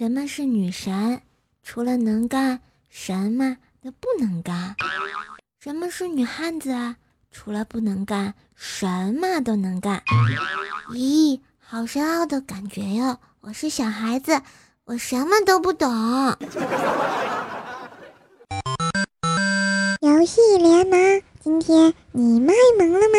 [0.00, 1.20] 什么是女神？
[1.62, 4.74] 除了能干，什么都不能干。
[5.62, 6.96] 什么是女汉子啊？
[7.30, 8.86] 除了不能干，什
[9.20, 10.02] 么都能干。
[10.92, 13.18] 咦，好深奥的感觉哟！
[13.42, 14.40] 我是小孩子，
[14.86, 15.86] 我什么都不懂。
[20.00, 23.18] 游戏联盟，今天你卖萌了吗？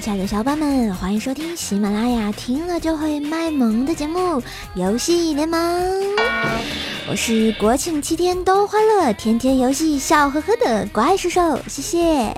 [0.00, 4.40] 亲爱的小伙伴们，欢迎收听喜马拉雅听了就会卖萌的节目
[4.74, 5.58] 《游戏联盟》。
[7.10, 12.32] 我是国庆七天都欢乐，天天游戏笑呵呵的怪兽兽，谢谢。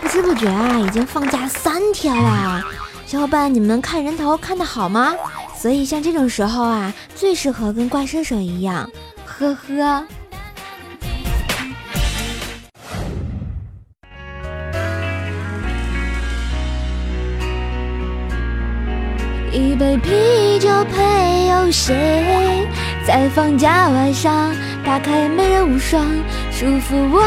[0.00, 2.64] 不知不觉啊，已经放假三天了，
[3.06, 5.14] 小伙伴你们看人头看的好吗？
[5.56, 8.90] 所以像这种时候啊，最适合跟怪兽兽一样，
[9.24, 10.04] 呵呵。
[19.80, 22.68] 杯啤酒配有谁，
[23.02, 26.04] 在放假晚上打开美人无双，
[26.52, 27.22] 舒服窝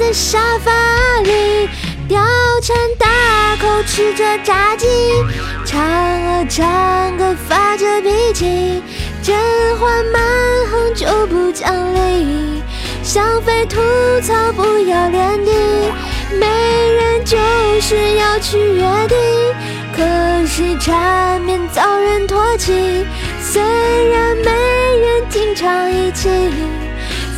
[0.00, 0.72] 在沙发
[1.20, 1.68] 里，
[2.08, 2.16] 貂
[2.62, 4.86] 蝉大口吃着炸鸡，
[5.66, 8.82] 嫦娥唱歌发着脾气，
[9.22, 9.36] 甄
[9.78, 10.22] 嬛蛮
[10.70, 12.62] 横就不讲理，
[13.02, 13.76] 香妃吐
[14.22, 15.52] 槽不要脸的，
[16.40, 16.46] 美
[16.90, 17.36] 人就
[17.82, 19.18] 是要去约定。
[19.98, 23.04] 可是缠绵遭人唾弃，
[23.42, 24.44] 虽然没
[25.00, 26.28] 人经常一起，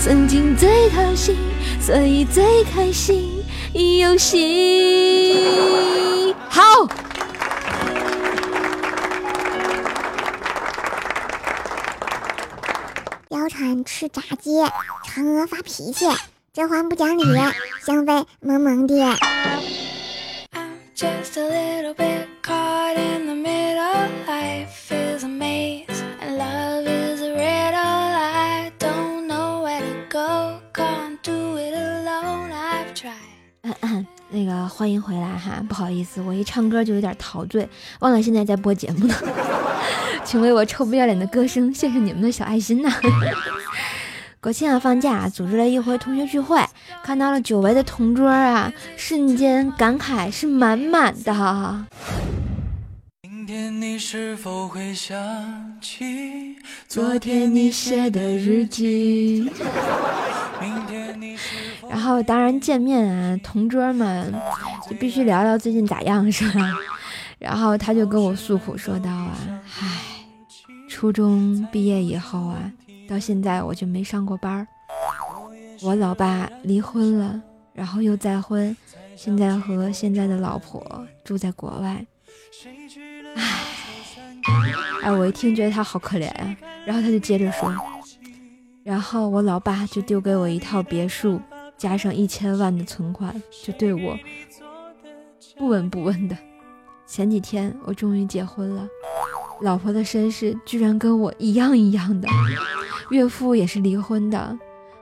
[0.05, 1.39] 曾经最掏心，
[1.81, 3.43] 所以最开心。
[3.73, 5.57] 游戏
[6.51, 6.61] 好，
[13.31, 14.61] 貂蝉吃炸鸡，
[15.09, 16.05] 嫦娥发脾气，
[16.53, 17.25] 甄嬛不讲理，
[17.87, 18.95] 香妃萌萌的。
[21.03, 22.10] 那
[35.01, 37.69] 回来哈，不好意思，我一唱歌就有点陶醉，
[38.01, 39.15] 忘了现在在播节目呢，
[40.25, 42.91] 请为我臭不要脸的歌声献上你们的小爱心呐！
[44.43, 46.59] 国庆啊放假，组织了一回同学聚会，
[47.05, 51.87] 看到了久违的同桌啊，瞬间感慨是满满的。
[53.23, 55.17] 明天你是否会想
[55.83, 56.57] 起
[56.89, 59.51] 昨天你写的日记？
[61.91, 64.33] 然后当然见面啊，同桌们
[64.89, 66.73] 就必须聊聊最近咋样，是吧？
[67.41, 69.37] 然后他就跟我诉苦说道啊，
[69.81, 70.01] 唉，
[70.89, 72.73] 初中毕业以后啊。
[73.09, 74.65] 到现在我就没上过班儿，
[75.83, 77.43] 我老爸离婚了，
[77.75, 78.77] 然后又再婚，
[79.17, 82.07] 现在和现在的老婆住在国外。
[83.35, 83.43] 唉，
[85.03, 87.75] 哎，我一听觉得他好可怜呀，然后他就接着说，
[88.85, 91.41] 然后我老爸就丢给我一套别墅，
[91.81, 94.15] 加上一千万的存款，就对我
[95.57, 96.37] 不闻不问的。
[97.07, 98.87] 前几天我终于结婚了，
[99.63, 102.29] 老婆的身世居然跟我一样一样的。
[103.09, 104.39] 岳父也是离婚的，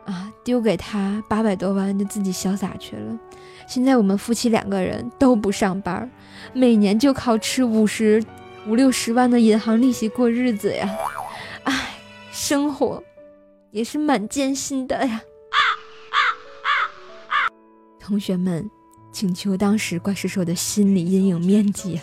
[0.04, 3.18] 啊，丢给他八百多万就自己潇洒去了。
[3.66, 6.08] 现在我们夫妻两个人都不上班，
[6.52, 8.22] 每年就靠吃五十
[8.68, 10.88] 五六十万的银行利息过日子呀！
[11.64, 11.90] 唉，
[12.30, 13.02] 生活
[13.72, 15.20] 也是蛮艰辛的呀。
[18.08, 18.66] 同学们，
[19.12, 22.00] 请求当时怪兽兽的心理阴影面积。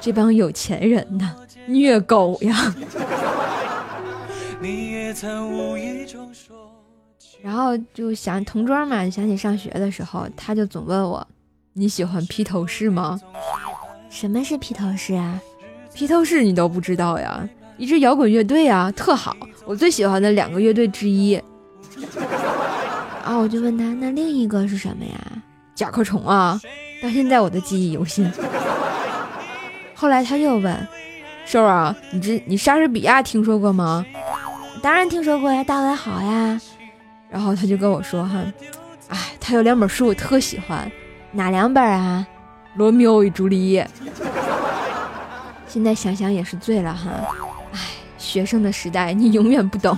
[0.00, 1.36] 这帮有钱人呐，
[1.66, 2.74] 虐狗呀！
[7.42, 11.28] 然后就想同桌嘛，想起上学的时候，他就总问我
[11.74, 13.20] ：“你喜欢披头士吗？”
[14.08, 15.38] 什么是披头士啊？
[15.92, 17.46] 披头士你都不知道呀？
[17.76, 19.36] 一支摇滚乐队啊，特好，
[19.66, 21.38] 我最喜欢的两个乐队之一。
[23.28, 25.20] 啊，我就问他，那另一个是什么呀？
[25.74, 26.58] 甲壳虫啊，
[27.02, 28.26] 到现在我都记忆犹新。
[29.94, 30.88] 后来他又问
[31.44, 34.02] ：“瘦啊，你这你莎士比亚听说过吗？”
[34.80, 36.58] 当然听说过呀，大文豪呀，
[37.28, 38.42] 然后他就跟我说哈，
[39.08, 40.90] 哎，他有两本书我特喜欢，
[41.30, 42.26] 哪两本啊？
[42.78, 43.86] 《罗密欧与朱丽叶》。
[45.66, 47.10] 现在想想也是醉了哈，
[47.74, 47.78] 哎，
[48.16, 49.94] 学生的时代你永远不懂。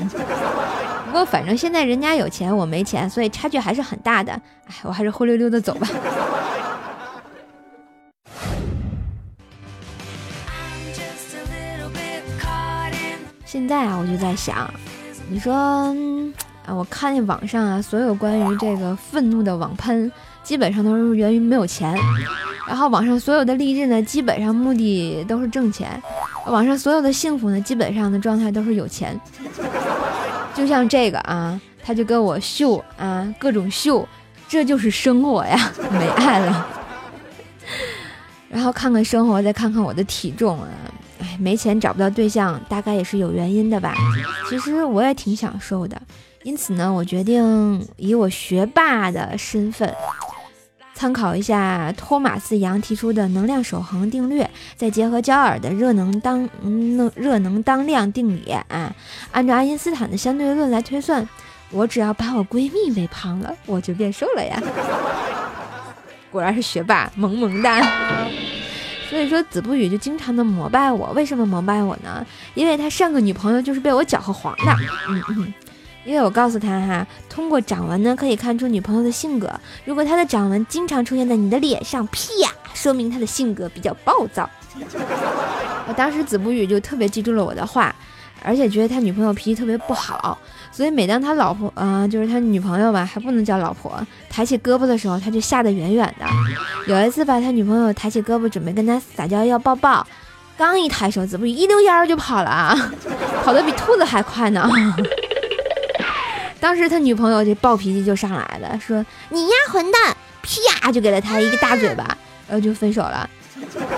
[1.10, 4.32] 不过反正现在人家有钱我没钱所以差距还是很大的。
[4.66, 5.88] 哎我还是灰溜溜的走吧。
[13.44, 14.72] 现在啊我就在想
[15.28, 20.10] 你说啊我看见网上啊所有关于这个愤怒的网喷
[20.44, 21.92] 基本上都是源于没有钱。
[22.68, 26.00] 然后网上所有的励志呢基本上目的都是挣钱。
[26.46, 29.20] 网上所有的幸福呢基本上的状态都是有钱。
[30.60, 34.06] 就像这个啊，他就跟我秀啊，各种秀，
[34.46, 36.66] 这就是生活呀， 没爱了。
[38.50, 40.68] 然后看看生活，再看看我的体重啊，
[41.20, 43.94] 哎，没钱找不到对象，大概也是有原因的吧。
[44.50, 46.00] 其实我也挺享受的，
[46.42, 49.90] 因此呢，我决定以我学霸的身份。
[51.00, 54.44] 参考一下托马斯杨提出的能量守恒定律，
[54.76, 58.94] 再结合焦耳的热能当能热能当量定理啊，
[59.32, 61.26] 按照爱因斯坦的相对论来推算，
[61.70, 64.62] 我只要把我闺蜜喂胖了，我就变瘦了呀！
[66.30, 67.80] 果然是学霸，萌萌哒。
[69.08, 72.26] 所以说子不语就经常的膜拜我，为什么膜拜我呢？
[72.52, 74.76] 因为他上个女朋友就是被我搅和黄的。
[75.08, 75.54] 嗯嗯。
[76.10, 79.48] 因为我告诉他哈，通过掌纹呢可以看出女朋友的性格。
[79.84, 82.20] 如果她的掌纹经常出现在你的脸上，啪，
[82.74, 84.50] 说明她的性格比较暴躁。
[85.86, 87.94] 我当时子不语就特别记住了我的话，
[88.42, 90.36] 而且觉得他女朋友脾气特别不好，
[90.72, 96.26] 所以每当他老婆，嗯，就是他女朋友吧，还不能叫老婆，抬起胳膊的时候，他就吓得远远的。
[96.92, 100.04] 有一次吧，他女朋友抬起胳膊准备跟他撒娇要抱抱，
[100.58, 102.76] 刚一抬手，子不语一溜烟儿就跑了，
[103.44, 104.68] 跑得比兔子还快呢。
[106.60, 112.04] 当时他女朋友这暴脾气就上来了，说你丫混蛋，啪就给了他一个大嘴巴，
[112.46, 113.28] 然后就分手了。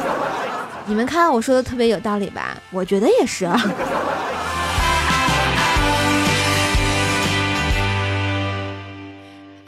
[0.86, 2.56] 你们看我说的特别有道理吧？
[2.70, 3.48] 我觉得也是。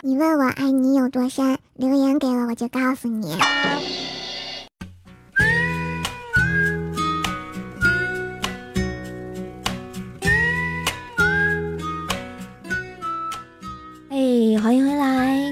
[0.03, 3.37] 你问我爱你有多深，留言给我我就告诉你。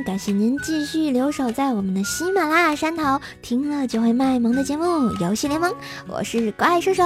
[0.02, 4.84] 感谢您继续留守在我们的喜马拉雅山头，听了就会卖萌的节目
[5.20, 5.70] 《游戏联盟》，
[6.08, 7.04] 我是怪兽兽，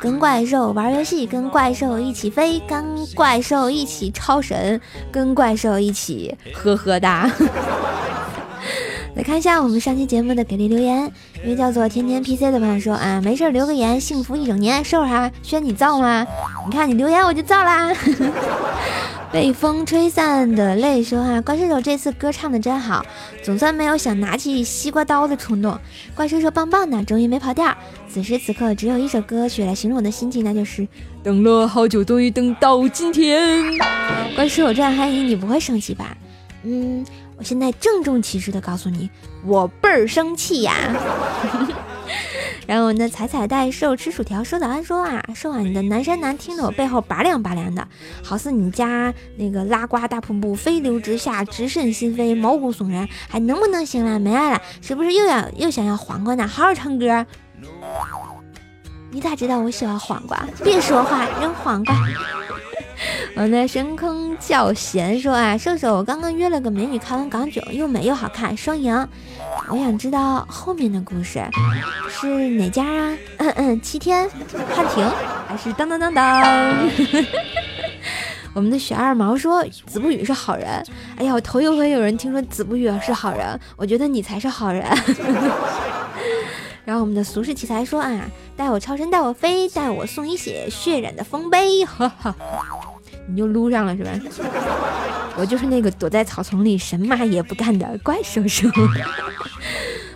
[0.00, 4.80] 跟怪兽玩游戏，跟怪兽一起飞，跟怪兽一起超神，
[5.12, 7.30] 跟怪兽一起呵呵哒。
[9.14, 11.10] 来看一下我们上期节目的给力留言，
[11.44, 16.26] 一位叫做天天 PC 的朋友说啊，没事留个言，幸福一整年，瘦哈，宣你造吗？
[16.66, 17.92] 你看你留言我就造啦。
[19.30, 23.04] 被风吹散的泪说啊，怪叔叔这次歌唱的真好，
[23.42, 25.78] 总算没有想拿起西瓜刀的冲动。
[26.14, 27.76] 怪叔叔棒棒的，终于没跑调。
[28.08, 30.88] 此时此刻，只有一首歌曲来形容我的心情，那就是
[31.22, 33.62] 等了好久，终于等到今天。
[34.34, 36.16] 怪叔叔这样喊你，你不会生气吧？
[36.62, 37.04] 嗯，
[37.36, 39.10] 我现在郑重其事的告诉你，
[39.44, 40.74] 我倍儿生气呀。
[42.68, 47.88] 然后我那彩彩带瘦吃薯条说早安说啊，说啊你的南山南听得我背后拔凉拔凉的，
[48.22, 54.18] 好似你家那个拉瓜大瀑布飞流直下，直渗心扉，毛骨悚然，还能不能行了？
[54.18, 54.60] 没爱了？
[54.82, 56.46] 是不是又要又想要黄瓜呢？
[56.46, 57.24] 好好唱歌。
[59.10, 60.46] 你咋知道我喜欢黄瓜？
[60.62, 61.96] 别说话，扔黄瓜。
[63.38, 69.08] 我们的深坑叫闲说啊，射手，我刚刚约了个美女看完港囧，又美又好看，双赢。
[69.68, 71.40] 我想知道后面的故事
[72.10, 73.16] 是哪家啊？
[73.36, 74.28] 嗯嗯，七天、
[74.74, 75.08] 汉庭
[75.46, 76.76] 还是当当当当？
[78.54, 80.66] 我们的雪二毛说子不语是好人。
[81.16, 84.84] 哎呀，我头一回有人听说子不语是好人，我觉得你才是好人。
[86.84, 88.20] 然后我们的俗世奇才说啊，
[88.56, 91.84] 带我超神，带我飞，带我送一血血染的丰碑。
[91.84, 92.34] 哈哈，
[93.28, 94.10] 你就撸上了是吧？
[95.36, 98.68] 我就是那个躲在草丛里什么也不干的怪兽兽。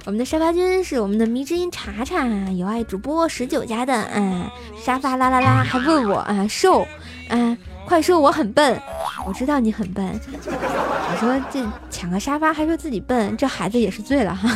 [0.05, 6.85] 我们的沙发君是我们的迷之音查查，有爱主播十九家的，嗯，沙发啦啦啦，还问我啊瘦，
[7.29, 8.83] 啊，快说我很笨，
[9.25, 10.05] 我知道你很笨。
[10.45, 14.51] 你说这抢个沙发还说自己笨，这孩子也是醉了哈。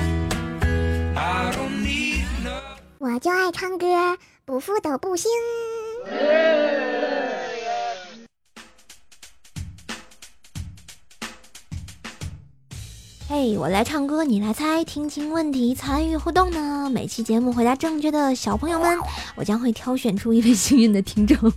[3.02, 3.86] 我就爱唱歌。
[4.44, 5.30] 不服都不行。
[13.26, 16.90] 嘿，我来唱歌，你来猜，听清问题，参与互动呢。
[16.90, 18.98] 每期节目回答正确的小朋友们，
[19.34, 21.50] 我将会挑选出一位幸运的听众，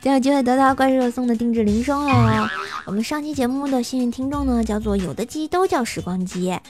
[0.00, 2.48] 将有机会得到怪兽送的定制铃声哦。
[2.84, 6.62] 我们上期节目的幸运听众呢，叫做有的鸡都叫时光机啊，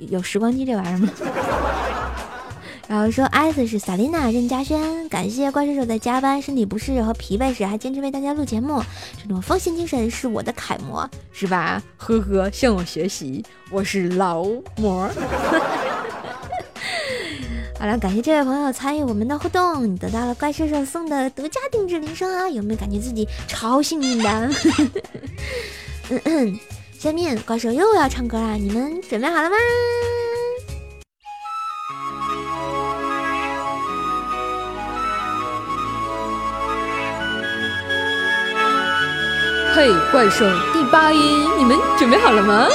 [0.00, 1.08] 有时光机这玩意儿吗？
[2.86, 8.82] 然后说，S 是萨琳娜任嘉轩，感谢怪兽手在加班、身体不适和疲惫时还坚持为大家录节目，
[9.20, 11.82] 这种奉献精神是我的楷模，是吧？
[11.96, 14.44] 呵呵，向我学习，我是劳
[14.76, 15.08] 模。
[17.80, 22.48] 好了，感谢这位朋友参与我们的互动，你得到了怪兽兽送的独家定制铃声啊！
[22.48, 24.50] 有没有感觉自己超幸运的？
[26.10, 26.58] 嗯嗯，
[26.98, 29.56] 下面怪兽又要唱歌啦，你们准备好了吗？
[40.10, 42.68] 怪兽第八音，你们准备好了吗？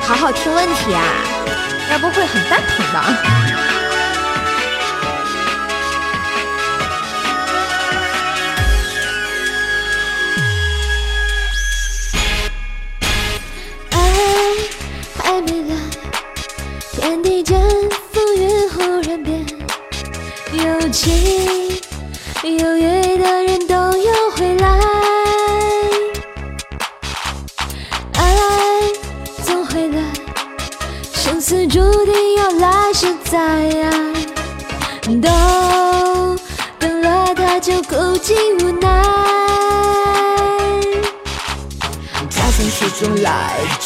[0.00, 1.02] 好好听问题啊，
[1.90, 3.45] 要不会很蛋疼的。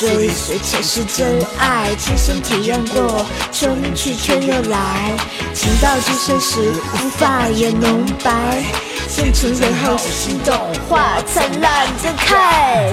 [0.01, 5.13] 这一切才是真爱，亲身体验过，春去春又来，
[5.53, 8.65] 情到至深时无法言浓白，
[9.07, 10.57] 现成人后心动，
[10.89, 12.91] 花灿烂的开。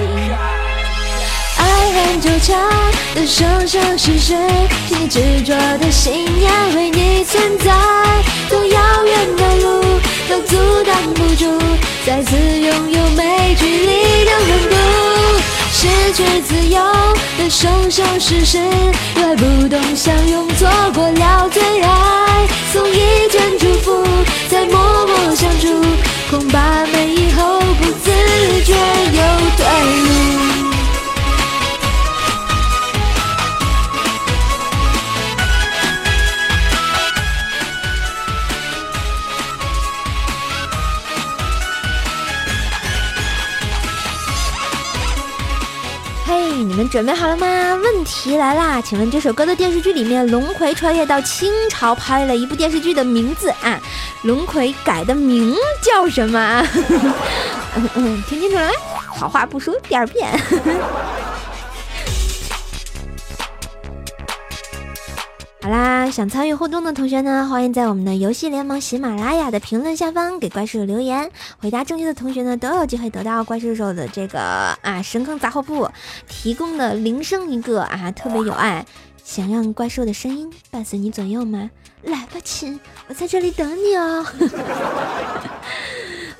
[1.56, 2.60] 爱恨纠缠
[3.14, 4.34] 的生生世世，
[4.90, 7.74] 你执着的信念为你存在，
[8.50, 9.97] 多遥远的路
[10.28, 11.58] 都阻挡不住，
[12.04, 14.76] 再次拥有没距离的温度。
[15.72, 16.82] 失去自由
[17.38, 18.58] 的生生世世，
[19.16, 22.46] 来不懂相拥，错过了最爱。
[22.72, 24.04] 送一卷祝福，
[24.50, 25.82] 再默默相助，
[26.30, 28.10] 恐怕没以后，不自
[28.64, 29.20] 觉又
[29.56, 29.64] 退
[30.04, 30.67] 路。
[46.88, 47.74] 准备好了吗？
[47.82, 48.80] 问题来啦！
[48.80, 53.78] 请问这首歌的电视剧里面，龙葵穿越到清朝拍了一部电视剧的名字啊？
[54.22, 56.66] 龙葵改的名叫什么？
[57.76, 58.72] 嗯嗯，听清楚了没？
[59.14, 60.28] 好话不说第二遍。
[65.68, 71.30] 好啦，想参与互动的同学呢，欢迎在我们的游戏联盟喜马拉雅的评论下方给怪兽留言。
[71.58, 75.86] 回答正确的同学呢，都有机会得到怪兽兽的这个啊神坑杂货铺
[76.26, 78.86] 提供的铃声一个啊，特别有爱。
[79.22, 81.70] 想让怪兽的声音伴随你左右吗？
[82.04, 84.24] 来吧，亲，我在这里等你哦。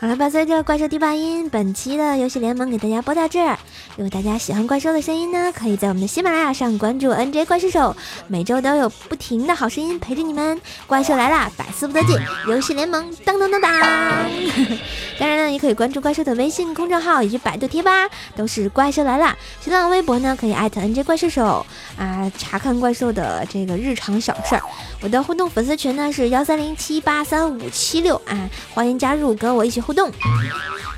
[0.01, 3.59] 好了，伴随着怪兽第八音，本期的游戏联盟给大家播到这儿。
[3.97, 7.97] 如果大家喜欢怪兽的声音呢，可以在我们的喜马拉雅上关注 NJ 怪兽手，
[8.29, 10.61] 每周都有不停的好声音陪着你们。
[10.87, 13.73] 怪兽来啦，百思不得解，游戏联盟当当当当。
[15.19, 19.37] 当然呢，也可以关注怪兽的微信公众号以及百度贴吧，都是怪兽来啦。
[19.61, 21.67] 新浪微博呢，可以艾特 NJ 怪兽手
[21.97, 24.63] 啊，查看怪兽的这个日常小事儿。
[25.01, 30.09] 我的互动粉丝群呢是幺三零七八三五七六啊，欢迎加入，跟我一起互动。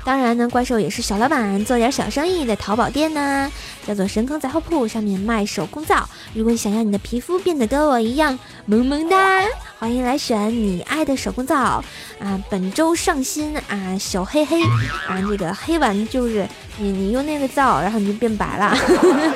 [0.03, 3.51] 当然呢，怪兽也是小老板，做点小生意，在淘宝店呢，
[3.85, 6.09] 叫做神坑杂货铺，上面卖手工皂。
[6.33, 9.43] 如果你想要你的皮肤变得跟我一样萌萌哒，
[9.77, 11.83] 欢迎来选你爱的手工皂
[12.19, 12.43] 啊！
[12.49, 14.61] 本周上新啊，小黑黑
[15.07, 18.75] 啊，这个黑完就是你，你用那个皂，然后你就变白了。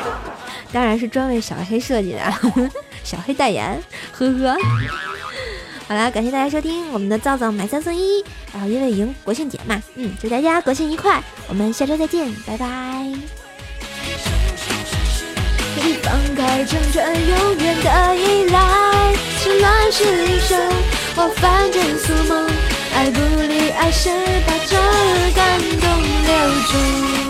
[0.73, 2.21] 当然是专为小黑设计的，
[3.03, 3.79] 小黑代言，
[4.11, 4.57] 呵呵。
[5.87, 8.23] 好了，感谢大家收听我们的皂皂买三送一，
[8.53, 12.67] 然后因为迎国庆节嘛，嗯，祝大家国庆愉快，我们下周再见，拜拜。
[16.01, 20.57] 放开成全永远的依赖，是乱世英雄
[21.15, 22.47] 或凡间俗梦，
[22.93, 24.09] 爱不离爱是
[24.45, 24.77] 把这
[25.33, 26.35] 感动留
[26.67, 27.24] 住。